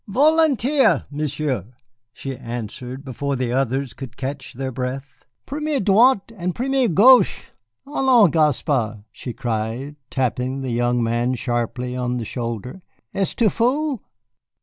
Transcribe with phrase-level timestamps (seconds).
[0.07, 1.75] "Volontiers, Monsieur,"
[2.11, 7.51] she answered, before the others could catch their breath, "première droite et première gauche.
[7.85, 12.81] Allons, Gaspard!" she cried, tapping the young man sharply on the shoulder,
[13.13, 14.01] "es tu fou?"